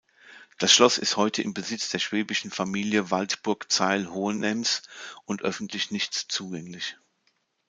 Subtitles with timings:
[0.57, 4.81] Das Schloss ist heute im Besitz der schwäbischen Familie Waldburg-Zeil-Hohenems
[5.25, 6.95] und öffentlich nicht zugänglich.